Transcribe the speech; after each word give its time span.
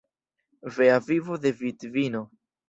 Vea 0.77 0.95
vivo 1.09 1.37
de 1.45 1.53
vidvino. 1.61 2.25